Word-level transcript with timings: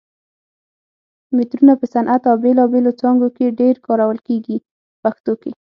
مترونه 1.37 1.73
په 1.79 1.85
صنعت 1.93 2.21
او 2.29 2.35
بېلابېلو 2.43 2.91
څانګو 3.01 3.27
کې 3.37 3.55
ډېر 3.59 3.75
کارول 3.87 4.17
کېږي 4.27 4.57
په 4.63 4.97
پښتو 5.03 5.33
کې. 5.41 5.49